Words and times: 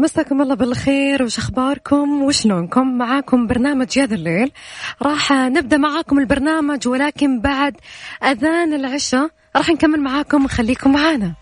مساكم 0.00 0.42
الله 0.42 0.54
بالخير. 0.54 1.22
وش 1.22 1.38
أخباركم؟ 1.38 2.22
وشلونكم؟ 2.22 2.98
معاكم 2.98 3.46
برنامج 3.46 3.96
يا 3.96 4.06
ذا 4.06 4.14
الليل. 4.14 4.52
راح 5.02 5.32
نبدأ 5.32 5.76
معاكم 5.76 6.18
البرنامج 6.18 6.88
ولكن 6.88 7.40
بعد 7.40 7.76
أذان 8.24 8.74
العشاء 8.74 9.30
راح 9.56 9.68
نكمل 9.68 10.00
معاكم. 10.00 10.46
خليكم 10.46 10.92
معانا. 10.92 11.34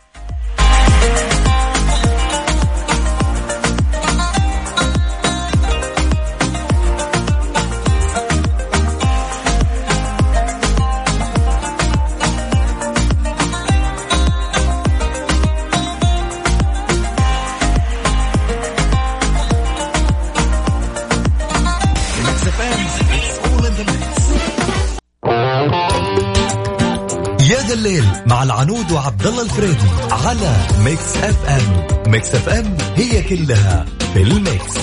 مع 28.27 28.42
العنود 28.42 28.92
وعبد 28.92 29.27
الله 29.27 29.42
الفريدي 29.42 29.88
على 30.10 30.56
Mix 30.84 31.16
FM. 31.16 31.87
Mix 32.12 32.34
FM 32.34 32.77
هي 32.96 33.22
كلها 33.22 33.84
في 34.14 34.22
ال 34.23 34.34
Mix. 34.34 34.78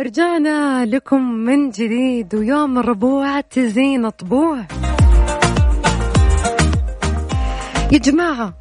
رجعنا 0.00 0.84
لكم 0.84 1.22
من 1.22 1.70
جديد 1.70 2.34
ويوم 2.34 2.78
الربوع 2.78 3.40
تزين 3.40 4.08
طبوع. 4.08 4.58
يا 7.92 7.98
جماعة 7.98 8.54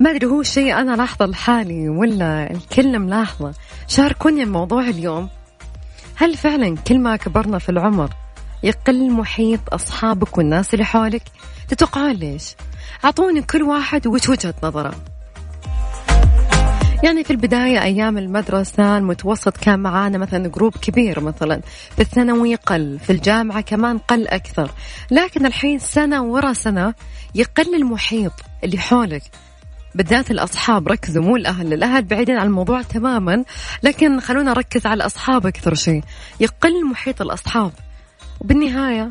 ما 0.00 0.10
أدري 0.10 0.26
هو 0.26 0.42
شيء 0.42 0.80
أنا 0.80 0.96
لاحظة 0.96 1.26
لحالي 1.26 1.88
ولا 1.88 2.50
الكل 2.50 2.98
ملاحظة. 2.98 3.54
شاركوني 3.88 4.42
الموضوع 4.42 4.82
اليوم. 4.88 5.28
هل 6.16 6.36
فعلا 6.36 6.76
كل 6.76 6.98
ما 6.98 7.16
كبرنا 7.16 7.58
في 7.58 7.68
العمر 7.68 8.10
يقل 8.64 9.10
محيط 9.10 9.60
أصحابك 9.74 10.38
والناس 10.38 10.74
اللي 10.74 10.84
حولك. 10.84 11.22
تتوقعون 11.68 12.12
ليش؟ 12.12 12.54
أعطوني 13.04 13.42
كل 13.42 13.62
واحد 13.62 14.06
وش 14.06 14.28
وجهة 14.28 14.54
نظره. 14.62 14.94
يعني 17.02 17.24
في 17.24 17.30
البداية 17.30 17.82
أيام 17.82 18.18
المدرسة 18.18 18.98
المتوسط 18.98 19.56
كان 19.56 19.80
معانا 19.80 20.18
مثلا 20.18 20.48
جروب 20.48 20.76
كبير 20.76 21.20
مثلا. 21.20 21.60
في 21.96 22.02
الثانوي 22.02 22.54
قل 22.54 22.98
في 22.98 23.10
الجامعة 23.10 23.60
كمان 23.60 23.98
قل 23.98 24.28
أكثر. 24.28 24.70
لكن 25.10 25.46
الحين 25.46 25.78
سنة 25.78 26.22
ورا 26.22 26.52
سنة 26.52 26.94
يقل 27.34 27.74
المحيط 27.74 28.32
اللي 28.64 28.78
حولك. 28.78 29.22
بالذات 29.94 30.30
الأصحاب 30.30 30.88
ركزوا 30.88 31.22
مو 31.22 31.36
الأهل. 31.36 31.72
الأهل 31.72 32.04
بعيدين 32.04 32.36
عن 32.36 32.46
الموضوع 32.46 32.82
تماما 32.82 33.44
لكن 33.82 34.20
خلونا 34.20 34.50
نركز 34.50 34.86
على 34.86 34.94
الأصحاب 34.94 35.46
أكثر 35.46 35.74
شيء. 35.74 36.02
يقل 36.40 36.86
محيط 36.86 37.22
الأصحاب. 37.22 37.72
وبالنهاية 38.40 39.10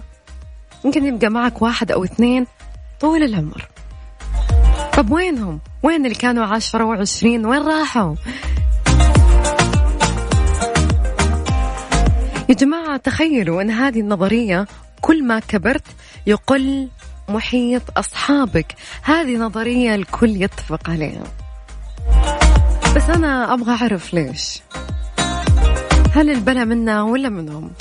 يمكن 0.86 1.06
يبقى 1.06 1.30
معك 1.30 1.62
واحد 1.62 1.92
أو 1.92 2.04
اثنين 2.04 2.48
طول 3.00 3.24
العمر 3.24 3.68
طب 4.98 5.12
وينهم؟ 5.12 5.60
وين 5.84 6.06
اللي 6.06 6.16
كانوا 6.16 6.46
عشرة 6.46 6.84
وعشرين؟ 6.84 7.46
وين 7.46 7.62
راحوا؟ 7.62 8.16
يا 12.50 12.56
جماعة 12.56 12.98
تخيلوا 12.98 13.62
أن 13.62 13.72
هذه 13.72 14.00
النظرية 14.00 14.68
كل 15.02 15.24
ما 15.24 15.40
كبرت 15.40 15.84
يقل 16.28 16.90
محيط 17.30 17.82
أصحابك 17.98 18.76
هذه 19.04 19.38
نظرية 19.38 19.96
الكل 19.96 20.42
يتفق 20.44 20.90
عليها 20.90 21.24
بس 22.96 23.10
أنا 23.10 23.54
أبغى 23.54 23.72
أعرف 23.72 24.14
ليش 24.14 24.62
هل 26.14 26.30
البلا 26.30 26.66
منا 26.66 27.04
ولا 27.04 27.30
منهم 27.30 27.72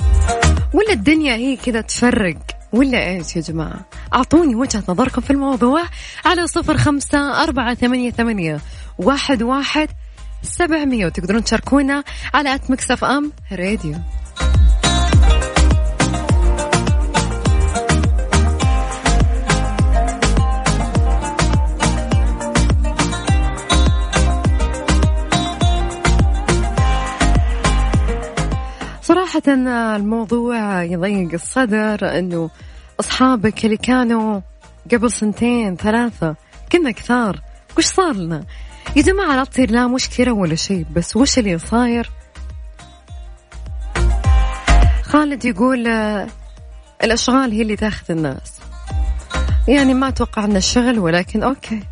ولا 0.74 0.92
الدنيا 0.92 1.34
هي 1.34 1.56
كذا 1.56 1.80
تفرق؟ 1.80 2.36
ولا 2.72 3.08
إيش 3.08 3.36
يا 3.36 3.40
جماعة؟ 3.40 3.80
أعطوني 4.14 4.54
وجهة 4.54 4.84
نظركم 4.88 5.20
في 5.20 5.30
الموضوع 5.30 5.82
على 6.24 6.46
صفر 6.46 6.76
خمسة 6.78 7.42
أربعة 7.42 7.74
ثمانية 7.74 8.10
ثمانية 8.10 8.60
واحد 8.98 9.42
واحد 9.42 9.88
سبعمية 10.42 11.06
وتقدرون 11.06 11.44
تشاركونا 11.44 12.04
على 12.34 12.54
أت 12.54 12.70
مكسف 12.70 13.04
أم 13.04 13.32
راديو 13.52 13.94
صراحة 29.32 29.96
الموضوع 29.96 30.82
يضيق 30.82 31.32
الصدر 31.32 32.18
إنه 32.18 32.50
أصحابك 33.00 33.64
اللي 33.64 33.76
كانوا 33.76 34.40
قبل 34.92 35.10
سنتين 35.10 35.76
ثلاثة 35.76 36.36
كنا 36.72 36.90
كثار 36.90 37.40
وش 37.78 37.84
صار 37.84 38.12
لنا؟ 38.12 38.44
يا 38.96 39.02
جماعة 39.02 39.36
لا 39.36 39.44
تصير 39.44 39.70
لا 39.70 39.86
مشكلة 39.86 40.32
ولا 40.32 40.54
شيء 40.54 40.86
بس 40.96 41.16
وش 41.16 41.38
اللي 41.38 41.58
صاير؟ 41.58 42.10
خالد 45.02 45.44
يقول 45.44 45.88
الأشغال 47.04 47.52
هي 47.52 47.62
اللي 47.62 47.76
تأخذ 47.76 48.04
الناس 48.10 48.60
يعني 49.68 49.94
ما 49.94 50.08
أتوقع 50.08 50.44
الشغل 50.44 50.98
ولكن 50.98 51.42
أوكي 51.42 51.82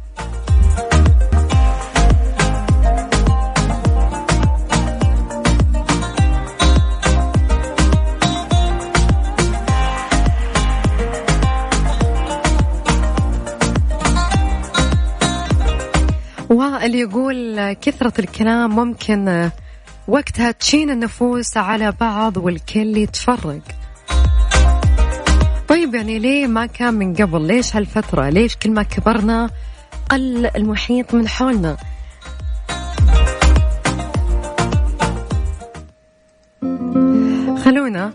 وائل 16.91 17.01
يقول 17.01 17.73
كثرة 17.73 18.21
الكلام 18.21 18.77
ممكن 18.77 19.51
وقتها 20.09 20.51
تشين 20.51 20.91
النفوس 20.91 21.57
على 21.57 21.93
بعض 22.01 22.37
والكل 22.37 22.97
يتفرق؟ 22.97 23.61
طيب 25.69 25.95
يعني 25.95 26.19
ليه 26.19 26.47
ما 26.47 26.67
كان 26.67 26.95
من 26.95 27.15
قبل؟ 27.15 27.47
ليش 27.47 27.77
هالفترة؟ 27.77 28.29
ليش 28.29 28.57
كل 28.57 28.71
ما 28.71 28.83
كبرنا 28.83 29.51
قل 30.11 30.51
المحيط 30.57 31.15
من 31.15 31.29
حولنا؟ 31.29 31.77
خلونا 37.65 38.13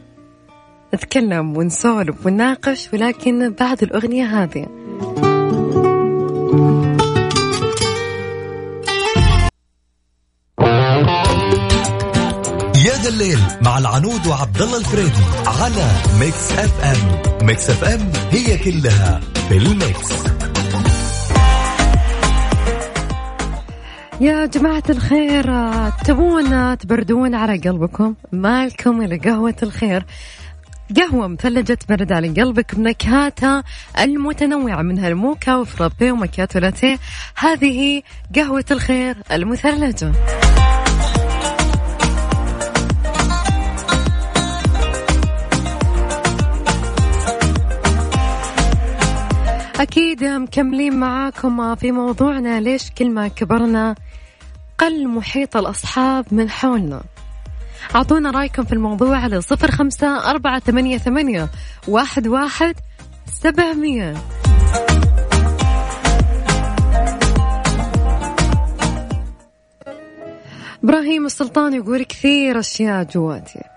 نتكلم 0.93 1.57
ونسولف 1.57 2.25
ونناقش 2.25 2.89
ولكن 2.93 3.49
بعد 3.49 3.83
الأغنية 3.83 4.43
هذه. 4.43 4.84
الليل 13.15 13.39
مع 13.61 13.77
العنود 13.77 14.27
وعبد 14.27 14.61
الله 14.61 14.77
الفريدي 14.77 15.23
على 15.47 15.87
Mix 16.19 16.51
FM. 16.51 17.21
Mix 17.47 17.69
FM 17.69 18.11
هي 18.31 18.57
كلها 18.57 19.21
في 19.49 19.57
ال 19.57 19.68
Mix. 19.68 20.11
يا 24.21 24.45
جماعة 24.45 24.83
الخير 24.89 25.45
تبون 25.89 26.77
تبردون 26.77 27.35
على 27.35 27.57
قلبكم؟ 27.57 28.15
مالكم 28.31 29.01
إلا 29.01 29.19
قهوة 29.31 29.55
الخير. 29.63 30.05
قهوة 30.97 31.27
مثلجة 31.27 31.73
تبرد 31.73 32.11
على 32.11 32.27
قلبك 32.27 32.75
بنكهاتها 32.75 33.63
المتنوعة 33.99 34.81
منها 34.81 35.07
ال 35.07 35.15
mocha 35.15 35.55
و 35.55 35.63
frappe 35.63 36.11
و 36.11 36.16
macchiato 36.16 36.59
latte 36.59 36.99
هذه 37.35 38.01
قهوة 38.35 38.65
الخير 38.71 39.15
المثلجة. 39.31 40.11
أكيد 49.79 50.23
مكملين 50.23 50.99
معاكم 50.99 51.75
في 51.75 51.91
موضوعنا 51.91 52.59
ليش 52.59 52.91
كل 52.91 53.09
ما 53.09 53.27
كبرنا 53.27 53.95
قل 54.77 55.07
محيط 55.07 55.57
الأصحاب 55.57 56.25
من 56.31 56.49
حولنا. 56.49 57.03
أعطونا 57.95 58.31
رأيكم 58.31 58.63
في 58.63 58.73
الموضوع 58.73 59.17
على 59.17 59.41
صفر 59.41 59.71
خمسة 59.71 60.29
أربعة 60.29 60.59
ثمانية, 60.59 60.97
ثمانية 60.97 61.49
واحد, 61.87 62.27
واحد 62.27 62.75
سبعمية. 63.33 64.13
إبراهيم 70.83 71.25
السلطان 71.25 71.73
يقول 71.73 72.03
كثير 72.03 72.59
أشياء 72.59 73.03
جواتي. 73.03 73.74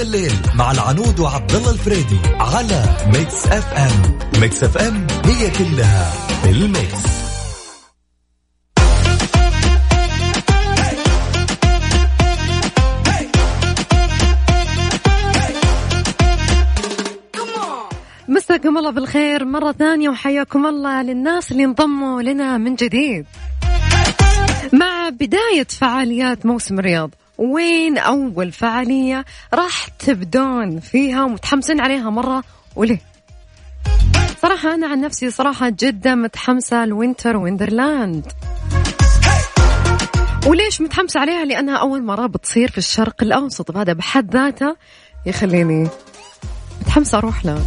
الآن 0.00 0.14
يا 0.14 0.28
ذا 0.28 0.28
الليل 0.28 0.32
مع 0.54 0.70
العنود 0.70 1.20
وعبد 1.20 1.54
الله 1.54 1.70
الفريدي 1.70 2.18
على 2.40 2.84
Mix 3.06 3.46
FM 3.46 4.18
Mix 4.40 4.64
FM 4.64 5.06
هي 5.24 5.50
كلها 5.50 6.12
ال 6.44 6.60
mix. 6.60 7.26
مساكم 18.28 18.78
الله 18.78 18.90
بالخير 18.90 19.44
مرة 19.44 19.72
ثانية 19.72 20.08
وحياكم 20.08 20.66
الله 20.66 21.02
للناس 21.02 21.52
اللي 21.52 21.64
انضموا 21.64 22.22
لنا 22.22 22.58
من 22.58 22.74
جديد. 22.74 23.26
مع 24.72 25.08
بداية 25.08 25.66
فعاليات 25.68 26.46
موسم 26.46 26.78
الرياض 26.78 27.10
وين 27.38 27.98
أول 27.98 28.52
فعالية 28.52 29.24
راح 29.54 29.88
تبدون 29.88 30.80
فيها 30.80 31.24
ومتحمسين 31.24 31.80
عليها 31.80 32.10
مرة 32.10 32.44
وليه؟ 32.76 33.00
صراحة 34.42 34.74
أنا 34.74 34.86
عن 34.86 35.00
نفسي 35.00 35.30
صراحة 35.30 35.68
جدا 35.68 36.14
متحمسة 36.14 36.84
ل 36.84 36.91
Winter 36.91 37.36
Wonderland. 37.36 38.26
وليش 40.46 40.80
متحمسة 40.80 41.20
عليها؟ 41.20 41.44
لأنها 41.44 41.76
أول 41.76 42.02
مرة 42.02 42.26
بتصير 42.26 42.70
في 42.70 42.78
الشرق 42.78 43.22
الأوسط 43.22 43.70
وهذا 43.70 43.92
بحد 43.92 44.34
ذاته 44.34 44.76
يخليني 45.26 45.88
متحمسة 46.80 47.18
أروح 47.18 47.44
لها. 47.44 47.62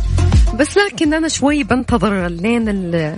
بس 0.60 0.77
لكن 0.77 1.13
أنا 1.13 1.27
شوي 1.27 1.63
بنتظر 1.63 2.27
لين 2.27 2.69
ال... 2.69 3.18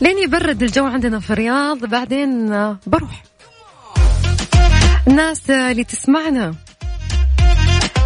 لين 0.00 0.18
يبرد 0.18 0.62
الجو 0.62 0.86
عندنا 0.86 1.20
في 1.20 1.30
الرياض 1.30 1.84
بعدين 1.84 2.48
بروح. 2.86 3.22
الناس 5.08 5.50
اللي 5.50 5.84
تسمعنا 5.84 6.54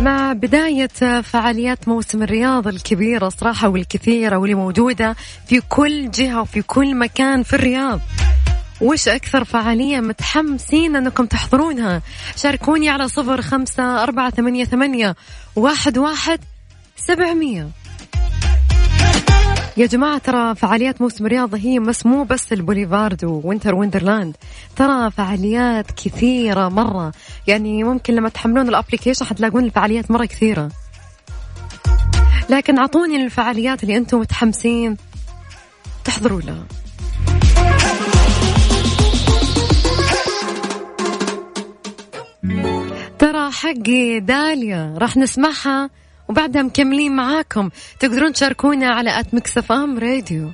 مع 0.00 0.32
بداية 0.32 1.20
فعاليات 1.22 1.88
موسم 1.88 2.22
الرياض 2.22 2.68
الكبيرة 2.68 3.28
صراحة 3.28 3.68
والكثيرة 3.68 4.36
واللي 4.36 4.54
موجودة 4.54 5.16
في 5.46 5.60
كل 5.68 6.10
جهة 6.10 6.40
وفي 6.40 6.62
كل 6.62 6.94
مكان 6.94 7.42
في 7.42 7.52
الرياض. 7.52 8.00
وش 8.80 9.08
أكثر 9.08 9.44
فعالية 9.44 10.00
متحمسين 10.00 10.96
أنكم 10.96 11.26
تحضرونها؟ 11.26 12.02
شاركوني 12.36 12.88
على 12.88 13.08
صفر 13.08 13.42
خمسة 13.42 14.02
أربعة 14.02 14.30
ثمانية, 14.30 14.64
ثمانية 14.64 15.16
واحد, 15.56 15.98
واحد 15.98 16.40
سبعمية. 16.96 17.68
يا 19.80 19.86
جماعة 19.86 20.18
ترى 20.18 20.54
فعاليات 20.54 21.02
موسم 21.02 21.26
الرياض 21.26 21.58
هي 21.58 21.78
بس 21.78 22.06
مو 22.06 22.24
بس 22.24 22.52
ال 22.52 22.59
Boulevard 22.59 23.24
و 23.24 23.31
Winter 23.31 23.74
Wonderland 23.74 24.36
ترى 24.76 25.10
فعاليات 25.10 25.90
كثيرة 25.90 26.68
مرة. 26.68 27.12
يعني 27.46 27.84
ممكن 27.84 28.14
لما 28.14 28.28
تحملون 28.28 28.68
ال 28.68 28.73
application 28.73 29.24
حتلاقون 29.24 29.64
الفعاليات 29.64 30.10
مرة 30.10 30.24
كثيرة. 30.24 30.70
لكن 32.50 32.78
أعطوني 32.78 33.24
الفعاليات 33.24 33.82
اللي 33.82 33.96
أنتم 33.96 34.20
متحمسين 34.20 34.96
تحضروا 36.04 36.40
لها. 36.40 36.64
ترى 43.18 43.50
حقي 43.50 44.20
داليا 44.20 44.94
راح 44.98 45.16
نسمعها 45.16 45.90
وبعدها 46.30 46.62
مكملين 46.62 47.16
معاكم. 47.16 47.70
تقدرون 48.00 48.32
تشاركونا 48.32 48.88
على 48.88 49.20
at 49.20 49.34
Mix 49.34 49.72
FM 49.72 49.98
Radio. 49.98 50.52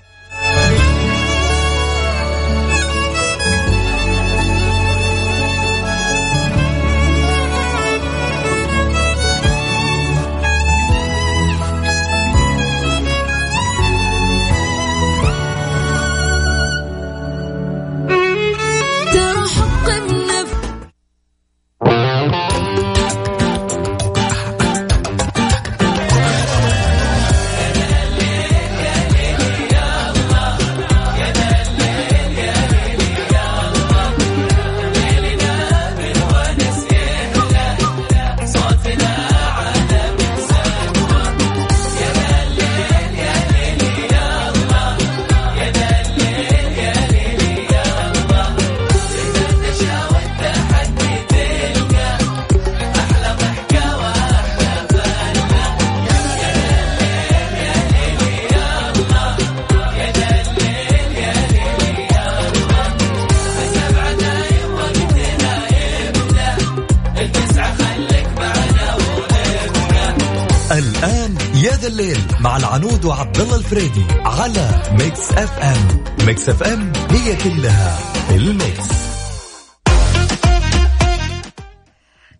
مع 72.40 72.56
العنود 72.56 73.04
وعبد 73.04 73.40
الله 73.40 73.56
الفريدي 73.56 74.04
على 74.24 74.82
Mix 74.92 75.30
FM. 75.32 76.04
Mix 76.26 76.48
FM 76.48 76.92
هي 77.10 77.36
كلها 77.36 77.98
ال 78.30 78.42
mix. 78.42 78.88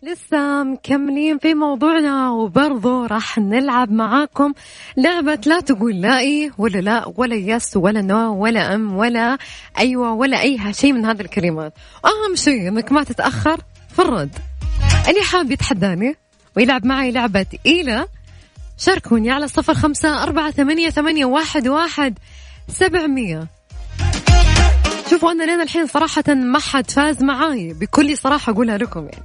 لسه 0.03 0.65
مكملين 0.65 1.39
في 1.39 1.55
موضوعنا 1.55 2.31
وبرضو 2.31 3.05
راح 3.05 3.39
نلعب 3.39 3.93
معاكم 3.93 4.53
لعبة 4.97 5.39
لا 5.47 5.61
تقول 5.61 6.01
لا 6.01 6.19
إيه 6.19 6.51
ولا 6.59 6.79
لا 6.79 7.13
ولا 7.17 7.35
yes 7.35 7.77
ولا 7.77 8.01
no 8.03 8.43
ولا 8.43 8.75
أم 8.75 8.97
ولا 8.97 9.39
أيوة 9.79 10.13
ولا 10.13 10.41
أي 10.41 10.75
شيء 10.75 10.93
من 10.93 11.05
هذه 11.05 11.21
الكلمات. 11.21 11.75
أهم 12.05 12.35
شيء 12.35 12.69
إنك 12.69 12.93
ما 12.93 13.05
تتأخر 13.05 13.61
في 13.97 14.03
الرد. 14.03 14.35
اللي 15.09 15.23
حاب 15.23 15.51
يتحداني 15.51 16.17
ويلعب 16.57 16.87
معي 16.87 17.13
لعبة 17.13 17.47
إيلا 17.67 18.07
شاركوني 18.79 19.31
على 19.31 19.49
صفر 19.49 19.75
خمسة 19.75 20.23
أربعة 20.23 20.51
ثمانية, 20.51 20.91
ثمانية 20.91 21.25
واحد, 21.25 21.69
واحد 21.69 22.19
سبعمية. 22.69 23.47
شوفوا 25.11 25.33
أنا 25.33 25.45
لين 25.45 25.61
الحين 25.61 25.87
صراحة 25.87 26.35
ما 26.35 26.59
حد 26.59 26.91
فاز 26.91 27.23
معاي 27.23 27.73
بكل 27.73 28.19
صراحة 28.19 28.53
أقولها 28.53 28.79
لكم 28.79 29.01
يعني. 29.01 29.25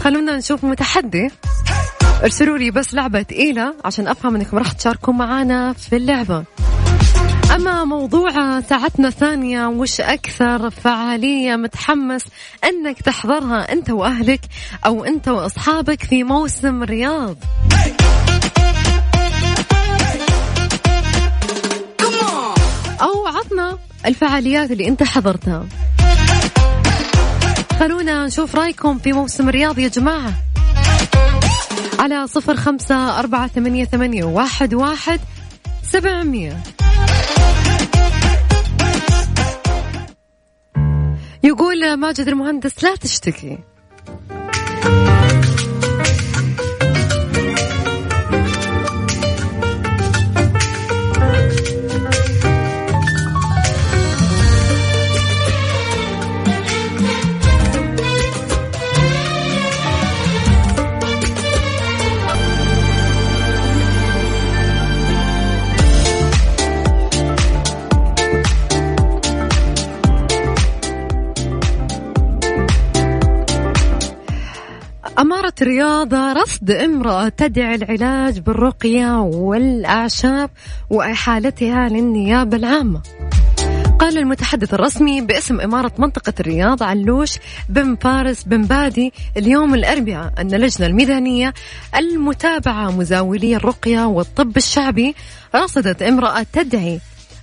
خلونا 0.00 0.36
نشوف 0.36 0.64
متحدي. 0.64 1.30
ارسلوا 2.22 2.58
لي 2.58 2.70
بس 2.70 2.94
لعبة 2.94 3.22
تقيلة 3.22 3.74
عشان 3.84 4.08
أفهم 4.08 4.34
أنكم 4.36 4.58
راح 4.58 4.72
تشاركوا 4.72 5.14
معانا 5.14 5.72
في 5.72 5.96
اللعبة. 5.96 6.44
أما 7.54 7.84
موضوع 7.84 8.60
ساعتنا 8.60 9.08
الثانية 9.08 9.66
وش 9.66 10.00
أكثر 10.00 10.70
فعالية 10.70 11.56
متحمس 11.56 12.24
أنك 12.64 13.02
تحضرها 13.02 13.72
أنت 13.72 13.90
وأهلك 13.90 14.40
أو 14.86 15.04
أنت 15.04 15.28
وأصحابك 15.28 16.02
في 16.02 16.24
موسم 16.24 16.82
رياض؟ 16.82 17.36
أو 23.02 23.26
عطنا 23.26 23.78
الفعاليات 24.06 24.70
اللي 24.70 24.88
أنت 24.88 25.02
حضرتها. 25.02 25.66
خلونا 27.80 28.26
نشوف 28.26 28.54
رأيكم 28.54 28.98
في 28.98 29.12
موسم 29.12 29.48
الرياض 29.48 29.78
يا 29.78 29.88
جماعة. 29.88 30.32
على 31.98 32.26
صفر 32.26 32.56
خمسة 32.56 33.18
أربعة 33.18 33.46
ثمانية, 33.46 33.84
ثمانية 33.84 34.24
واحد, 34.24 34.74
واحد 34.74 35.20
سبعمية. 35.92 36.56
يقول 41.44 41.94
ماجد 41.94 42.28
المهندس 42.28 42.84
لا 42.84 42.94
تشتكي. 42.96 43.58
أمارة 75.72 76.04
رياضة 76.04 76.32
رصد 76.32 76.70
امرأة 76.70 77.28
تدعي 77.28 77.74
العلاج 77.74 78.38
بالرقية 78.38 79.20
والأعشاب 79.20 80.50
وإحالتها 80.90 81.88
للنيابة 81.88 82.56
العامة. 82.56 83.00
قال 83.98 84.18
المتحدث 84.18 84.74
الرسمي 84.74 85.20
باسم 85.20 85.60
إمارة 85.60 85.92
منطقة 85.98 86.32
الرياض 86.40 86.82
علوش 86.82 87.38
بن 87.68 87.96
فارس 87.96 88.44
بن 88.44 88.62
بادي 88.62 89.12
اليوم 89.36 89.74
الأربعاء 89.74 90.32
أن 90.38 90.54
اللجنة 90.54 90.86
الميدانية 90.86 91.54
المتابعة 91.96 92.90
مزاولي 92.90 93.56
الرقية 93.56 94.06
والطب 94.06 94.56
الشعبي 94.56 95.14
رصدت 95.54 96.02
امرأة 96.02 96.46
تدعي 96.52 97.00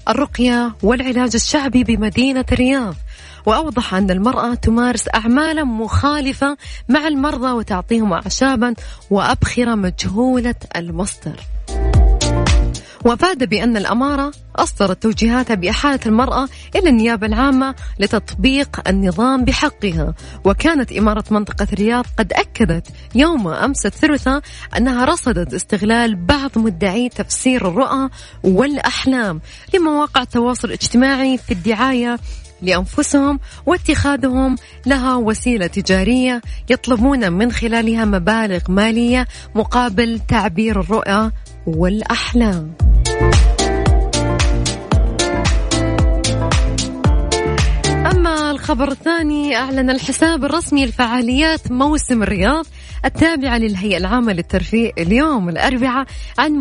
الرقية 0.09 0.75
والعلاج 0.83 1.31
الشعبي 1.35 1.83
بمدينة 1.83 2.45
الرياض. 2.51 2.95
وأوضح 3.49 3.93
أن 3.93 4.11
المرأة 4.11 4.53
تمارس 4.53 5.05
أعمالا 5.15 5.63
مخالفة 5.63 6.57
مع 6.89 7.07
المرضى 7.07 7.51
وتعطيهم 7.51 8.13
أعشابا 8.13 8.73
وأبخرة 9.09 9.75
مجهولة 9.75 10.55
المصدر. 10.75 11.39
وافاد 13.05 13.49
بأن 13.49 13.77
الأمارة 13.77 14.31
أصدرت 14.55 15.03
توجيهاتها 15.03 15.55
بإحالة 15.55 15.99
المرأة 16.05 16.47
إلى 16.75 16.89
النيابة 16.89 17.27
العامة 17.27 17.75
لتطبيق 17.99 18.89
النظام 18.89 19.45
بحقها. 19.45 20.13
وكانت 20.45 20.91
إمارة 20.91 21.23
منطقة 21.31 21.67
الرياض 21.73 22.05
قد 22.19 22.33
أكدت 22.33 22.87
يوم 23.15 23.47
أمس 23.47 23.85
الثلاثاء 23.85 24.41
أنها 24.77 25.05
رصدت 25.05 25.53
استغلال 25.53 26.15
بعض 26.15 26.51
مدعي 26.55 27.09
تفسير 27.09 27.67
الرؤى 27.67 28.09
والأحلام 28.43 29.41
لمواقع 29.73 30.21
التواصل 30.21 30.67
الاجتماعي 30.67 31.37
في 31.37 31.51
الدعاية 31.51 32.19
لأنفسهم 32.61 33.39
واتخاذهم 33.65 34.55
لها 34.85 35.15
وسيلة 35.15 35.67
تجارية 35.67 36.41
يطلبون 36.69 37.31
من 37.33 37.51
خلالها 37.51 38.05
مبالغ 38.05 38.59
مالية 38.69 39.27
مقابل 39.55 40.19
تعبير 40.27 40.79
الرؤى 40.79 41.31
والأحلام. 41.67 42.73
الخبر 48.69 48.91
الثاني 48.91 49.55
أعلن 49.55 49.89
الحساب 49.89 50.45
الرسمي 50.45 50.85
لفعاليات 50.85 51.71
موسم 51.71 52.23
الرياض 52.23 52.65
التابعة 53.05 53.57
للهيئة 53.57 53.97
العامة 53.97 54.33
للترفيه 54.33 54.91
اليوم. 54.97 55.49
الأربعاء 55.49 56.05
عن 56.37 56.51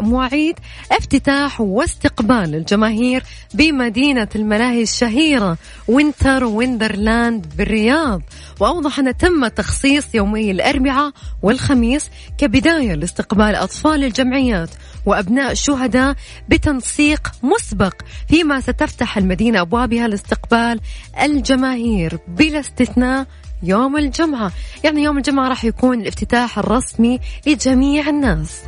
مواعيد 0.00 0.56
افتتاح 0.92 1.60
واستقبال 1.60 2.54
الجماهير 2.54 3.22
بمدينة 3.54 4.28
الملاهي 4.34 4.82
الشهيرة 4.82 5.56
Winter 5.88 6.44
Wonderland 6.44 7.46
بالرياض. 7.56 8.22
وأوضح 8.60 8.98
أن 8.98 9.16
تم 9.16 9.46
تخصيص 9.46 10.14
يومي 10.14 10.50
الأربعاء 10.50 11.12
والخميس 11.42 12.10
كبداية 12.38 12.94
لاستقبال 12.94 13.54
أطفال 13.54 14.04
الجمعيات 14.04 14.70
وأبناء 15.08 15.52
الشهداء 15.52 16.14
بتنسيق 16.48 17.32
مسبق 17.42 17.94
فيما 18.28 18.60
ستفتح 18.60 19.16
المدينة 19.16 19.60
أبوابها 19.60 20.08
لاستقبال 20.08 20.80
الجماهير 21.22 22.18
بلا 22.28 22.60
استثناء 22.60 23.26
يوم 23.62 23.96
الجمعة. 23.96 24.52
يعني 24.84 25.02
يوم 25.02 25.18
الجمعة 25.18 25.48
راح 25.48 25.64
يكون 25.64 26.00
الافتتاح 26.00 26.58
الرسمي 26.58 27.20
لجميع 27.46 28.08
الناس. 28.08 28.62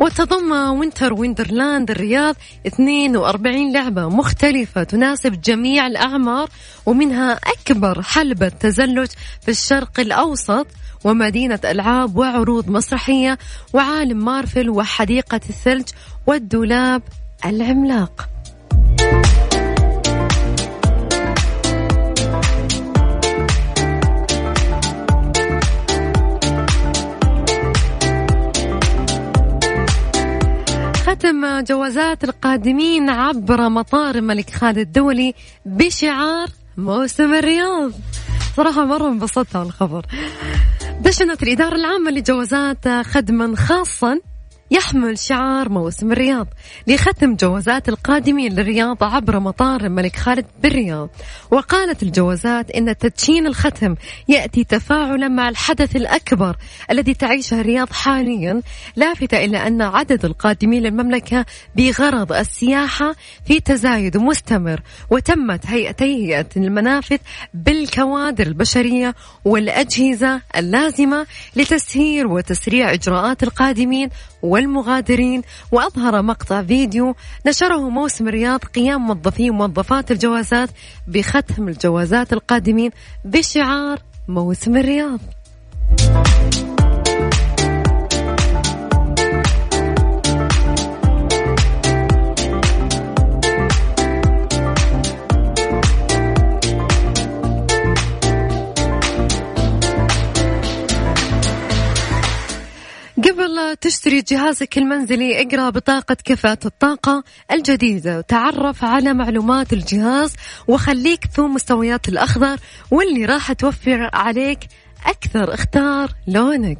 وتضم 0.00 0.52
Winter 0.52 1.12
Wonderland 1.12 1.90
الرياض 1.90 2.36
42 2.66 3.72
لعبة 3.72 4.08
مختلفة 4.08 4.82
تناسب 4.82 5.40
جميع 5.40 5.86
الأعمار 5.86 6.48
ومنها 6.86 7.32
أكبر 7.32 8.02
حلبة 8.02 8.48
تزلج 8.48 9.08
في 9.42 9.50
الشرق 9.50 10.00
الأوسط 10.00 10.66
ومدينة 11.04 11.60
ألعاب 11.64 12.16
وعروض 12.16 12.68
مسرحية 12.70 13.38
وعالم 13.72 14.24
مارفل 14.24 14.70
وحديقة 14.70 15.40
الثلج 15.50 15.88
والدولاب 16.26 17.02
العملاق. 17.44 18.28
ختم 31.06 31.60
جوازات 31.60 32.24
القادمين 32.24 33.10
عبر 33.10 33.68
مطار 33.68 34.14
الملك 34.14 34.50
خالد 34.50 34.78
الدولي 34.78 35.34
بشعار 35.66 36.48
موسم 36.76 37.34
الرياض. 37.34 37.92
صراحة 38.56 38.84
مرة 38.84 39.08
انبسطت 39.08 39.56
على 39.56 39.66
الخبر. 39.66 40.06
دشنت 41.04 41.42
الإدارة 41.42 41.76
العامة 41.76 42.10
لجوازات 42.10 42.88
خدما 42.88 43.56
خاصا. 43.56 44.18
يحمل 44.70 45.18
شعار 45.18 45.68
موسم 45.68 46.12
الرياض 46.12 46.48
لختم 46.86 47.36
جوازات 47.36 47.88
القادمين 47.88 48.52
للرياض 48.52 49.04
عبر 49.04 49.38
مطار 49.38 49.80
الملك 49.80 50.16
خالد 50.16 50.46
بالرياض. 50.62 51.08
وقالت 51.50 52.02
الجوازات 52.02 52.70
إن 52.70 52.98
تدشين 52.98 53.46
الختم 53.46 53.94
يأتي 54.28 54.64
تفاعلا 54.64 55.28
مع 55.28 55.48
الحدث 55.48 55.96
الأكبر 55.96 56.56
الذي 56.90 57.14
تعيشه 57.14 57.60
الرياض 57.60 57.92
حاليا 57.92 58.62
لافته 58.96 59.44
إلى 59.44 59.66
أن 59.66 59.82
عدد 59.82 60.24
القادمين 60.24 60.82
للمملكة 60.82 61.46
بغرض 61.76 62.32
السياحة 62.32 63.14
في 63.46 63.60
تزايد 63.60 64.16
مستمر 64.16 64.80
وتمت 65.10 65.66
هيئة 65.66 66.46
المنافذ 66.56 67.18
بالكوادر 67.54 68.46
البشرية 68.46 69.14
والأجهزة 69.44 70.40
اللازمة 70.56 71.26
لتسهيل 71.56 72.26
وتسريع 72.26 72.92
إجراءات 72.92 73.42
القادمين 73.42 74.08
والمغادرين 74.60 75.42
وأظهر 75.72 76.22
مقطع 76.22 76.62
فيديو 76.62 77.14
نشره 77.46 77.88
موسم 77.88 78.28
الرياض 78.28 78.64
قيام 78.64 79.06
موظفي 79.06 79.50
وموظفات 79.50 80.10
الجوازات 80.10 80.70
بختم 81.06 81.68
الجوازات 81.68 82.32
القادمين 82.32 82.90
بشعار 83.24 83.98
موسم 84.28 84.76
الرياض. 84.76 85.20
تشتري 103.74 104.22
جهازك 104.22 104.78
المنزلي 104.78 105.42
اقرأ 105.42 105.70
بطاقة 105.70 106.16
كفاءة 106.24 106.66
الطاقة 106.66 107.24
الجديدة. 107.52 108.18
وتعرف 108.18 108.84
على 108.84 109.14
معلومات 109.14 109.72
الجهاز 109.72 110.34
وخليك 110.68 111.20
ذو 111.38 111.48
مستويات 111.48 112.08
الأخضر 112.08 112.58
واللي 112.90 113.24
راح 113.24 113.52
توفر 113.52 114.10
عليك 114.12 114.58
أكثر. 115.06 115.54
اختار 115.54 116.10
لونك. 116.26 116.78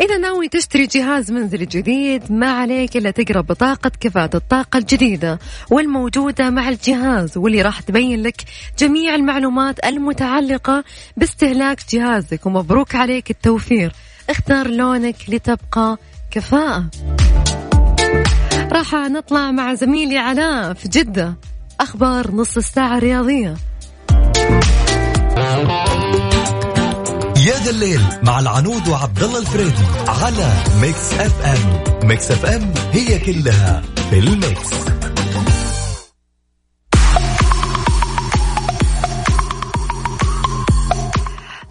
إذا 0.00 0.18
ناوي 0.18 0.48
تشتري 0.48 0.86
جهاز 0.86 1.32
منزلي 1.32 1.66
جديد 1.66 2.32
ما 2.32 2.50
عليك 2.50 2.96
إلا 2.96 3.10
تقرأ 3.10 3.40
بطاقة 3.40 3.90
كفاءة 4.00 4.36
الطاقة 4.36 4.78
الجديدة 4.78 5.38
والموجودة 5.70 6.50
مع 6.50 6.68
الجهاز 6.68 7.38
واللي 7.38 7.62
راح 7.62 7.80
تبين 7.80 8.22
لك 8.22 8.44
جميع 8.78 9.14
المعلومات 9.14 9.84
المتعلقة 9.84 10.84
باستهلاك 11.16 11.78
جهازك 11.90 12.46
ومبروك 12.46 12.94
عليك 12.94 13.30
التوفير. 13.30 13.92
اختار 14.30 14.68
لونك 14.70 15.16
لتبقى 15.28 15.98
كفاءة. 16.30 16.90
راح 18.72 18.94
نطلع 18.94 19.50
مع 19.50 19.74
زميلي 19.74 20.18
علاء 20.18 20.74
في 20.74 20.88
جدة. 20.88 21.34
أخبار 21.80 22.30
نص 22.30 22.56
الساعة 22.56 22.98
الرياضية. 22.98 23.56
الليل 27.70 28.00
مع 28.22 28.38
العنود 28.40 28.88
وعبد 28.88 29.22
الله 29.22 29.38
الفريدي 29.38 29.84
على 30.08 30.52
Mix 30.80 31.12
FM. 31.12 32.08
Mix 32.08 32.30
FM 32.30 32.74
هي 32.92 33.18
كلها 33.18 33.82
في 34.10 34.18
ال 34.18 34.28
mix. 34.28 34.70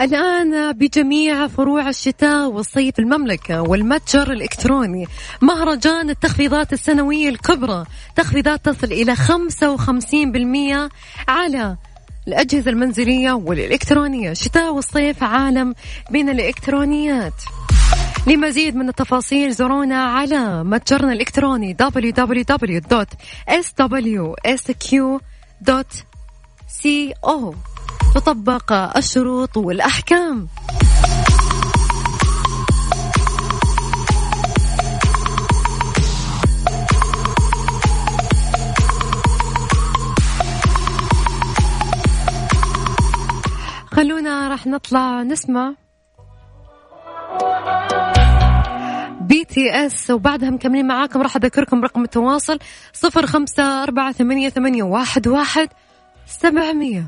الآن 0.01 0.71
بجميع 0.71 1.47
فروع 1.47 1.89
الشتاء 1.89 2.49
والصيف 2.49 2.99
المملكة 2.99 3.61
والمتجر 3.61 4.31
الإلكتروني 4.31 5.07
مهرجان 5.41 6.09
التخفيضات 6.09 6.73
السنوية 6.73 7.29
الكبرى 7.29 7.85
تخفيضات 8.15 8.65
تصل 8.65 8.87
إلى 8.87 9.15
55% 9.15 10.89
على 11.27 11.77
الأجهزة 12.27 12.71
المنزلية 12.71 13.31
والإلكترونية. 13.31 14.33
شتاء 14.33 14.73
والصيف 14.73 15.23
عالم 15.23 15.75
من 16.11 16.29
الإلكترونيات. 16.29 17.33
لمزيد 18.27 18.75
من 18.75 18.89
التفاصيل 18.89 19.51
زورونا 19.51 20.03
على 20.03 20.63
متجرنا 20.63 21.13
الإلكتروني 21.13 21.77
www.swsq.co 21.81 22.19
تطبق 28.15 28.97
الشروط 28.97 29.57
والأحكام 29.57 30.47
خلونا 43.99 44.47
راح 44.47 44.67
نطلع 44.67 45.23
نسمع 45.23 45.73
BTS 49.21 50.11
وبعدها 50.11 50.49
مكملين 50.49 50.87
معاكم. 50.87 51.21
راح 51.21 51.35
أذكركم 51.35 51.83
رقم 51.83 52.03
التواصل 52.03 52.59
صفر 52.93 53.25
خمسة 53.25 53.83
أربعة 53.83 54.11
ثمانية, 54.11 54.49
ثمانية 54.49 54.83
واحد, 54.83 55.27
واحد 55.27 55.69
سبعمية. 56.27 57.07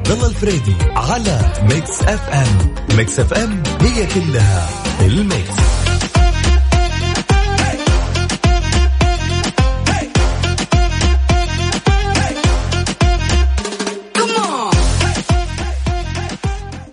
وعبد 0.00 0.12
الله 0.12 0.28
الفريدي 0.28 0.74
على 0.96 1.40
Mix 1.62 2.02
FM. 2.02 2.74
Mix 2.96 3.20
FM 3.20 3.62
هي 3.80 4.06
كلها 4.06 4.68
ال 5.00 5.10
mix. 5.10 5.50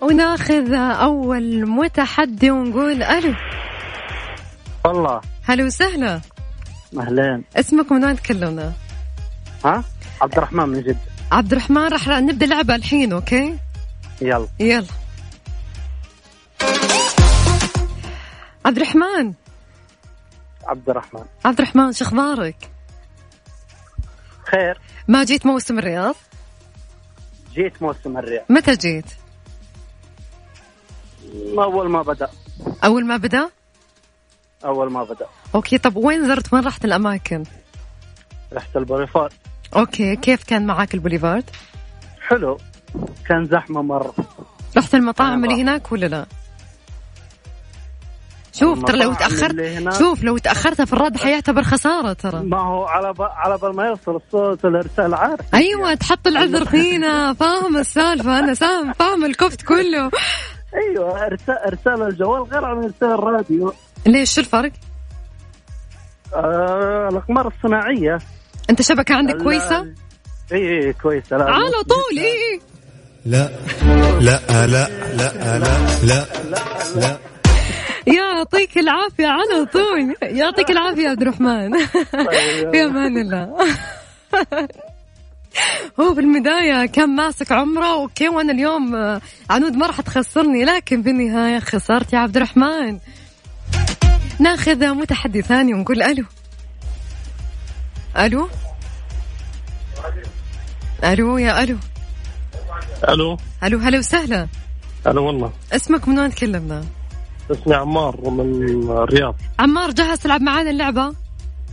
وناخذ 0.02 0.74
أول 0.74 1.66
متحدي 1.66 2.50
ونقول 2.50 3.02
ألو. 3.02 3.34
والله. 4.84 5.20
هلا 5.44 5.64
وسهلا. 5.64 6.20
أهلين. 6.98 7.44
اسمك 7.56 7.92
من 7.92 8.04
وين 8.04 8.16
تكلمنا؟ 8.16 8.72
ها؟ 9.64 9.84
عبد 10.22 10.32
الرحمن 10.38 10.68
من 10.68 10.82
جدة. 10.82 11.07
عبد 11.32 11.52
الرحمن 11.52 11.88
راح 11.88 12.08
نبدأ 12.08 12.46
لعبة 12.46 12.74
الحين 12.74 13.12
أوكي؟ 13.12 13.58
يلا. 14.20 14.48
يلا. 14.60 14.86
عبد 18.66 18.76
الرحمن 18.76 19.32
عبد 20.66 20.90
الرحمن 20.90 21.24
عبد 21.44 21.60
الرحمن 21.60 21.92
شو 21.92 22.04
أخبارك؟ 22.04 22.70
خير. 24.44 24.80
ما 25.08 25.24
جيت 25.24 25.46
موسم 25.46 25.78
الرياض؟ 25.78 26.14
جيت 27.54 27.82
موسم 27.82 28.18
الرياض. 28.18 28.44
متى 28.48 28.76
جيت؟ 28.76 29.04
أول 31.58 31.90
ما 31.90 32.02
بدأ. 32.02 32.28
أول 32.84 33.06
ما 33.06 33.16
بدأ؟ 33.16 33.50
أول 34.64 34.92
ما 34.92 35.04
بدأ. 35.04 35.26
okay 35.54 35.78
طب 35.78 35.96
وين 35.96 36.26
زرت؟ 36.26 36.52
وين 36.52 36.64
رحت 36.64 36.84
الأماكن؟ 36.84 37.44
رحت 38.52 38.76
ال 38.76 38.82
Boulevard 38.82 39.32
okay 39.76 40.16
كيف 40.16 40.44
كان 40.44 40.66
معاك 40.66 40.94
البوليفارد؟ 40.94 41.44
حلو. 42.28 42.58
كان 43.28 43.44
زحمة 43.46 43.82
مرة. 43.82 44.14
رحت 44.76 44.94
المطاعم 44.94 45.44
اللي 45.44 45.62
هناك 45.62 45.92
ولا 45.92 46.06
لا؟ 46.06 46.26
شوف 48.52 48.84
ترى 48.84 48.98
لو 48.98 49.14
تاخرت 49.14 49.94
شوف 49.98 50.22
لو 50.22 50.38
تأخرت 50.38 50.82
في 50.82 50.92
الرد 50.92 51.16
حيعتبر 51.16 51.62
خسارة 51.62 52.12
ترى. 52.12 52.42
ما 52.42 52.60
هو 52.60 52.84
على 52.84 53.12
ب... 53.12 53.22
على 53.22 53.58
بال 53.58 53.76
ما 53.76 53.86
يوصل 53.86 54.16
الصوت 54.16 54.64
الإرسال 54.64 55.14
عارف. 55.14 55.54
أيوه 55.54 55.94
تحط 55.94 56.26
العذر 56.26 56.64
فينا. 56.64 57.32
فاهم 57.32 57.76
السالفة. 57.76 58.38
أنا 58.38 58.54
سام 58.54 58.92
فاهم 58.92 59.24
الكفت 59.24 59.62
كله. 59.62 60.10
أيوه 60.74 61.26
ارسال 61.26 61.58
إرسال 61.58 62.02
الجوال 62.02 62.42
غير 62.42 62.64
عن 62.64 62.76
إرسال 62.76 63.12
الراديو. 63.12 63.72
ليش؟ 64.06 64.34
شو 64.34 64.40
الفرق؟ 64.40 64.72
آه 66.34 67.08
الأقمار 67.12 67.46
الصناعية. 67.46 68.18
أنت 68.70 68.82
شبكة 68.82 69.14
عندك 69.14 69.36
كويسة؟ 69.36 69.86
اي 70.52 70.86
اي 70.86 70.92
كويسة. 70.92 71.36
لا 71.36 71.44
على 71.44 71.82
طول 71.88 72.18
اي 72.18 72.60
لا 73.26 73.50
لا 74.20 74.40
لا 74.66 74.66
لا 74.66 74.88
لا 75.16 75.66
لا 76.02 76.26
لا. 76.96 77.18
يعطيك 78.06 78.78
العافية 78.78 79.26
على 79.26 79.64
طول. 79.72 80.14
يعطيك 80.22 80.70
العافية 80.70 81.02
يا 81.02 81.10
عبد 81.10 81.22
الرحمن. 81.22 81.70
طيب. 82.12 82.70
في 82.72 82.84
أمان 82.84 83.18
الله. 83.18 83.56
هو 86.00 86.14
في 86.14 86.20
البداية 86.20 86.86
كان 86.86 87.08
ماسك 87.16 87.52
عمره 87.52 87.92
أوكي 87.92 88.28
وأنا 88.28 88.52
اليوم 88.52 88.94
آه، 88.94 89.20
عنود 89.50 89.76
ما 89.76 89.86
راح 89.86 90.00
تخسرني 90.00 90.64
لكن 90.64 91.02
في 91.02 91.10
النهاية 91.10 91.58
خسرت 91.58 92.12
يا 92.12 92.18
عبد 92.18 92.36
الرحمن. 92.36 92.98
ناخذ 94.40 94.94
متحدي 94.94 95.42
ثاني 95.42 95.74
ونقول 95.74 96.02
ألو. 96.02 96.24
ألو؟ 98.18 98.48
ألو 101.04 101.38
يا 101.38 101.62
ألو. 101.62 101.76
ألو. 103.08 103.36
ألو 103.64 103.78
هلا 103.78 103.98
وسهلا. 103.98 104.48
هلا 105.06 105.20
والله. 105.20 105.52
اسمك 105.72 106.08
من 106.08 106.18
وين 106.18 106.34
تكلمنا؟ 106.34 106.84
اسمي 107.50 107.74
عمار 107.74 108.30
من 108.30 108.90
الرياض. 108.90 109.34
عمار 109.58 109.90
جاهز 109.90 110.18
تلعب 110.18 110.40
معانا 110.40 110.70
اللعبة؟ 110.70 111.14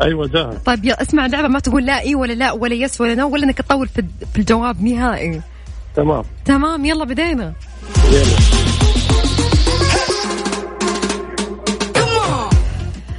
أيوه 0.02 0.28
جاهز. 0.28 0.58
طيب 0.58 0.86
يا 0.86 1.02
اسمع 1.02 1.26
اللعبة 1.26 1.48
ما 1.48 1.60
تقول 1.60 1.86
لا 1.86 2.00
إي 2.00 2.16
ولا 2.16 2.34
لا 2.34 2.52
ولا 2.52 2.74
yes 2.74 3.02
ولا 3.02 3.16
no 3.16 3.30
ولا 3.30 3.44
إنك 3.44 3.58
تطول 3.58 3.88
في 3.88 4.06
في 4.34 4.40
الجواب 4.40 4.84
نهائي. 4.84 5.42
تمام. 5.96 6.24
تمام 6.46 6.86
يلا 6.86 7.06
بدينا. 7.06 7.54
يلا. 8.12 8.38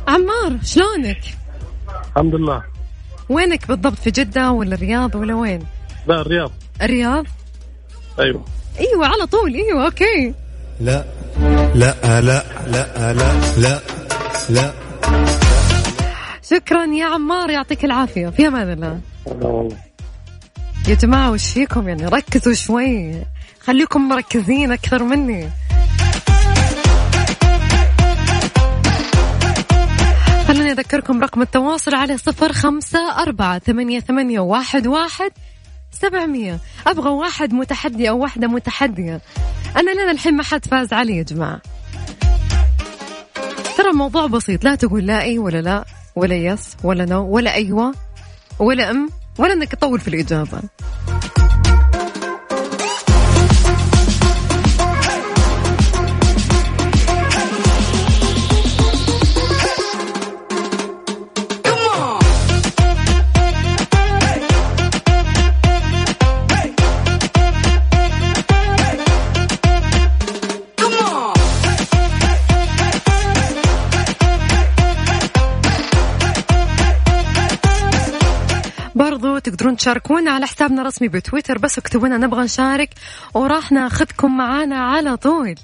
عمار 0.09 0.59
شلونك؟ 0.65 1.21
الحمد 2.17 2.35
لله. 2.35 2.76
وينك 3.29 3.69
بالضبط 3.69 3.99
في 3.99 4.11
جدة 4.11 4.51
ولا 4.51 4.75
الرياض 4.75 5.15
ولا 5.15 5.35
وين؟ 5.35 5.67
لا 6.07 6.21
الرياض. 6.21 6.53
الرياض؟ 6.83 7.27
أيوه. 8.21 8.45
أيوه 8.81 9.07
على 9.07 9.27
طول. 9.27 9.55
أيوه 9.55 9.85
okay. 9.85 10.35
لا 10.81 11.05
لا 11.75 11.95
لا 12.05 12.21
لا 12.21 13.13
لا 13.13 13.35
لا 13.59 13.81
لا. 14.51 14.73
شكرا 16.51 16.85
يا 16.85 17.07
عمار 17.07 17.51
يعطيك 17.51 17.85
العافية. 17.85 18.29
في 18.29 18.47
أمان 18.47 18.73
الله. 18.73 19.01
والله 19.25 19.77
يا 20.89 20.95
جماعة 20.95 21.31
وش 21.31 21.53
فيكم 21.53 21.89
يعني؟ 21.89 22.07
ركزوا 22.07 22.53
شوي. 22.53 23.23
خليكم 23.61 24.09
مركزين 24.09 24.73
أكثر 24.73 25.03
مني. 25.03 25.49
خليني 30.67 30.81
أذكركم 30.81 31.23
رقم 31.23 31.43
التواصل 31.43 31.95
على 31.95 32.19
صفر 32.19 32.53
خمسة 32.53 33.23
أربعة 33.23 33.59
ثمانية, 33.59 34.01
ثمانية 34.01 34.41
واحد, 34.41 34.87
واحد 34.87 35.31
سبعمية. 35.91 36.61
أبغى 36.87 37.11
واحد 37.11 37.53
متحدي 37.53 38.09
أو 38.09 38.19
واحدة 38.19 38.47
متحدية. 38.47 39.21
أنا 39.77 39.91
لنا 39.91 40.11
الحين 40.11 40.37
ما 40.37 40.43
حد 40.43 40.65
فاز 40.65 40.93
علي 40.93 41.17
يا 41.17 41.23
جماعة. 41.23 41.61
ترى 43.77 43.91
الموضوع 43.91 44.27
بسيط. 44.27 44.65
لا 44.65 44.75
تقول 44.75 45.07
لا 45.07 45.23
أي 45.23 45.39
ولا 45.39 45.59
لا 45.59 45.85
ولا 46.17 46.35
يس 46.35 46.77
ولا 46.85 47.05
نو 47.05 47.29
ولا 47.29 47.55
أيوة 47.55 47.95
ولا 48.59 48.91
أم 48.91 49.11
ولا 49.39 49.53
أنك 49.53 49.73
تطول 49.73 50.01
في 50.01 50.09
الإجابة. 50.09 50.61
تقدرون 79.67 79.77
تشاركونا 79.77 80.31
على 80.31 80.47
حسابنا 80.47 80.83
الرسمي 80.83 81.09
بتويتر 81.09 81.59
بس 81.59 81.79
اكتبوا 81.79 82.09
لنا 82.09 82.17
نبغى 82.17 82.45
نشارك 82.45 82.91
وراح 83.35 83.73
ناخذكم 83.73 84.37
معانا 84.37 84.77
على 84.77 85.17
طول. 85.17 85.55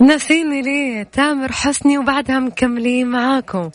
ناسيني 0.00 0.62
ليه 0.62 1.02
تامر 1.02 1.52
حسني 1.52 1.98
وبعدها 1.98 2.38
مكملين 2.38 3.06
معاكم. 3.06 3.70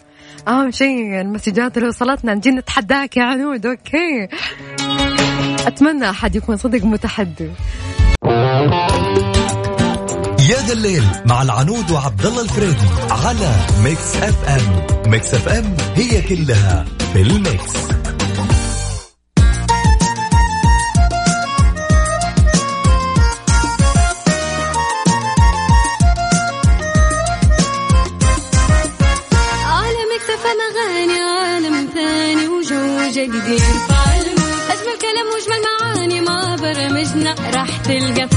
أهم 0.48 0.72
شيء 0.72 1.22
المسجات 1.22 1.78
اللي 1.78 1.90
وصلتنا 1.90 2.34
نجي 2.34 2.52
نتحداك 2.52 3.18
يا 3.18 3.24
عنود 3.24 3.66
okay. 3.66 4.28
أتمنى 5.68 6.10
أحد 6.10 6.36
يكون 6.36 6.58
صدق 6.58 6.86
متحدي. 6.86 7.50
يا 10.50 10.58
ذا 10.68 10.74
الليل 10.74 11.04
مع 11.26 11.42
العنود 11.42 11.92
وعبد 11.92 12.26
الله 12.26 12.42
الفريدي 12.42 12.88
على 13.10 13.52
Mix 13.84 14.16
FM. 14.16 15.12
Mix 15.12 15.34
FM 15.34 15.78
هي 15.96 16.22
كلها 16.22 16.86
في 17.14 17.22
جديد 33.32 33.62
أجمل 34.72 34.98
كلام 35.02 35.28
وأجمل 35.34 35.62
معاني 35.66 36.22
ما 36.22 36.56
برمجنا 36.56 37.36
راح 37.56 37.78
تلقى 37.78 38.28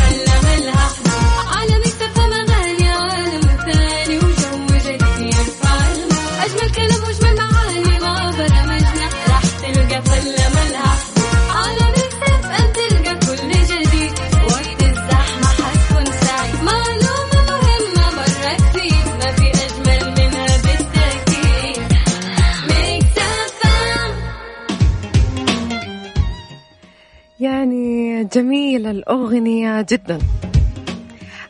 الأغنية 29.05 29.87
جدا. 29.91 30.19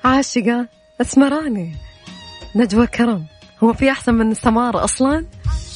عاشقة 0.04 0.66
أسمراني. 1.00 1.76
نجوى 2.56 2.86
كرم. 2.86 3.26
هو 3.62 3.72
في 3.72 3.90
أحسن 3.90 4.14
من 4.14 4.34
سمار 4.34 4.84
أصلا؟ 4.84 5.26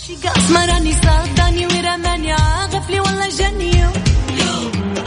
شقة 0.09 0.37
أسمراني 0.37 0.93
صادني 0.93 1.67
ورماني 1.67 2.33
عاغفلي 2.33 3.01
والله 3.01 3.29
جني 3.29 3.85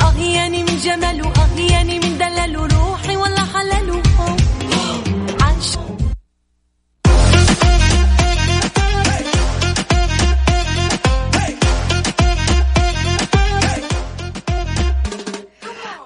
أغياني 0.02 0.64
من 0.64 0.78
جماله 0.78 1.34
أغياني 1.44 2.00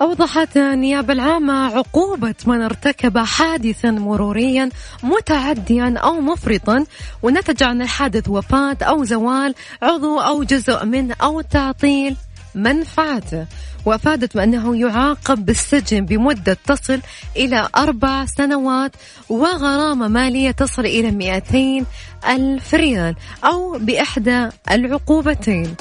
أوضحت 0.05 0.57
النيابة 0.57 1.13
العامة 1.13 1.75
عقوبة 1.77 2.35
من 2.45 2.61
ارتكب 2.61 3.17
حادثا 3.17 3.91
مروريا 3.91 4.69
متعديا 5.03 5.93
أو 5.97 6.21
مفرطا 6.21 6.85
ونتج 7.23 7.63
عن 7.63 7.81
الحادث 7.81 8.29
وفاة 8.29 8.77
أو 8.81 9.03
زوال 9.03 9.55
عضو 9.81 10.19
أو 10.19 10.43
جزء 10.43 10.85
منه 10.85 11.15
أو 11.21 11.41
تعطيل 11.41 12.15
منفعته. 12.55 13.45
وأفادت 13.85 14.37
بأنه 14.37 14.75
يعاقب 14.77 15.45
بالسجن 15.45 16.05
بمدة 16.05 16.57
تصل 16.65 16.99
إلى 17.35 17.69
أربع 17.77 18.25
سنوات 18.25 18.91
وغرامة 19.29 20.07
مالية 20.07 20.51
تصل 20.51 20.85
إلى 20.85 21.11
200 21.11 21.85
ألف 22.29 22.73
ريال 22.73 23.15
أو 23.43 23.77
بإحدى 23.79 24.49
العقوبتين. 24.71 25.75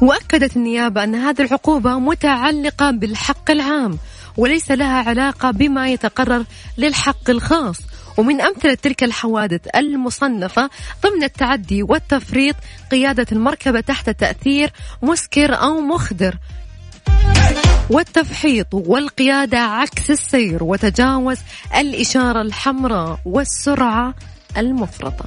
وأكدت 0.00 0.56
النيابة 0.56 1.04
أن 1.04 1.14
هذه 1.14 1.42
العقوبة 1.42 1.98
متعلقة 1.98 2.90
بالحق 2.90 3.50
العام 3.50 3.98
وليس 4.36 4.70
لها 4.70 5.08
علاقة 5.08 5.50
بما 5.50 5.88
يتقرر 5.88 6.44
للحق 6.78 7.30
الخاص. 7.30 7.76
ومن 8.16 8.40
أمثلة 8.40 8.74
تلك 8.74 9.04
الحوادث 9.04 9.60
المصنفة 9.76 10.70
ضمن 11.06 11.24
التعدي 11.24 11.82
والتفريط 11.82 12.56
قيادة 12.90 13.26
المركبة 13.32 13.80
تحت 13.80 14.10
تأثير 14.10 14.72
مسكر 15.02 15.54
أو 15.54 15.80
مخدر. 15.80 16.34
والتفحيط 17.90 18.74
والقيادة 18.74 19.58
عكس 19.58 20.10
السير 20.10 20.64
وتجاوز 20.64 21.38
الإشارة 21.76 22.42
الحمراء 22.42 23.18
والسرعة 23.24 24.14
المفرطة. 24.56 25.24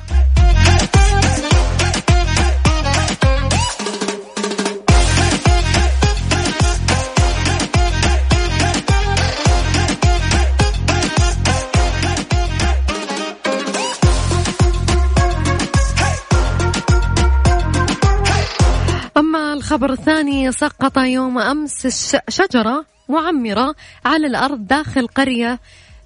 الخبر 19.77 19.93
الثاني 19.93 20.51
سقط 20.51 20.97
يوم 20.97 21.37
أمس 21.39 21.87
شجرة 22.29 22.85
معمرة 23.09 23.75
على 24.05 24.27
الأرض 24.27 24.67
داخل 24.67 25.07
قرية 25.07 25.59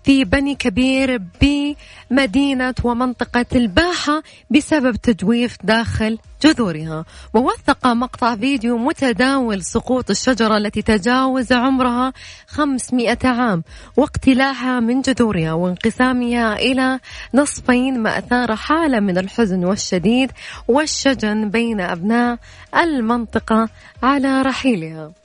في 0.04 0.24
بني 0.24 0.56
كبير 0.56 1.22
بمدينة 1.42 2.76
ومنطقة 2.84 3.46
الباحة 3.56 4.24
بسبب 4.50 4.96
تجويف 4.96 5.58
داخل 5.64 6.18
جذورها. 6.44 7.06
ووثق 7.34 7.88
مقطع 7.88 8.36
فيديو 8.36 8.78
متداول 8.78 9.64
سقوط 9.64 10.10
الشجرة 10.10 10.58
التي 10.58 10.82
تجاوز 10.82 11.54
عمرها 11.54 12.14
500 12.48 13.18
عام 13.24 13.64
واقتلاعها 13.98 14.80
من 14.80 15.02
جذورها 15.02 15.54
وانقسامها 15.54 16.56
إلى 16.56 17.00
نصفين 17.34 18.00
ما 18.00 18.18
أثار 18.18 18.56
حالة 18.56 19.00
من 19.00 19.18
الحزن 19.18 19.66
والشديد 19.66 20.32
والشجن 20.68 21.50
بين 21.50 21.82
أبناء 21.82 22.38
المنطقة 22.76 23.70
على 24.04 24.42
رحيلها. 24.42 25.21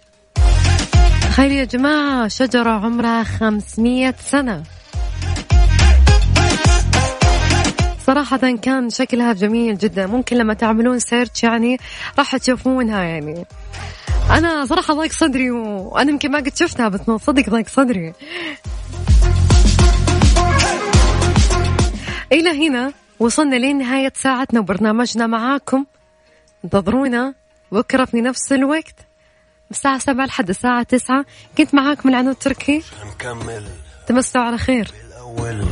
تخيل 1.37 1.53
يا 1.53 1.65
جماعة 1.65 2.29
شجرة 2.29 2.71
عمرها 2.71 3.23
500 3.23 4.15
سنة. 4.21 4.63
صراحة 8.07 8.37
كان 8.37 8.91
شكلها 8.91 9.33
جميل 9.33 9.79
جدا. 9.79 10.07
ممكن 10.07 10.37
لما 10.37 10.55
تعملون 10.55 10.99
سيرش 10.99 11.43
يعني 11.43 11.79
راح 12.19 12.37
تشوفونها 12.37 13.03
يعني. 13.03 13.45
أنا 14.31 14.65
صراحة 14.65 14.95
ضايق 14.95 15.13
صدري 15.13 15.51
وأنا 15.51 16.11
يمكن 16.11 16.31
ما 16.31 16.39
قد 16.39 16.57
شفتها 16.57 16.89
بس 16.89 17.09
من 17.09 17.19
صدق 17.19 17.51
ضايق 17.51 17.69
صدري. 17.69 18.13
إلى 22.33 22.69
هنا 22.69 22.93
وصلنا 23.21 23.57
لنهاية 23.57 24.13
ساعتنا 24.17 24.61
وبرنامجنا 24.61 25.27
معاكم. 25.27 25.85
انتظرونا 26.65 27.35
بكرة 27.73 28.05
في 28.05 28.21
نفس 28.21 28.53
الوقت. 28.53 29.06
الساعة 29.71 29.99
سبعة 29.99 30.27
لحد 30.27 30.49
الساعة 30.49 30.83
تسعة. 30.83 31.25
كنت 31.59 31.75
معاكم 31.75 32.09
العنود 32.09 32.35
تركي؟ 32.35 32.83
نكمل. 33.07 33.65
تمسوا 34.07 34.41
على 34.41 34.59
خير. 34.59 34.91
الأول 35.09 35.65